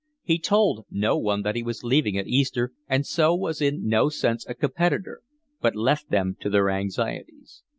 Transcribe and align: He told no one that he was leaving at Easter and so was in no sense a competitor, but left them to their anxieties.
He 0.23 0.39
told 0.39 0.87
no 0.89 1.15
one 1.15 1.43
that 1.43 1.55
he 1.55 1.61
was 1.61 1.83
leaving 1.83 2.17
at 2.17 2.25
Easter 2.25 2.71
and 2.87 3.05
so 3.05 3.35
was 3.35 3.61
in 3.61 3.87
no 3.87 4.09
sense 4.09 4.43
a 4.47 4.55
competitor, 4.55 5.21
but 5.61 5.75
left 5.75 6.09
them 6.09 6.35
to 6.39 6.49
their 6.49 6.71
anxieties. 6.71 7.61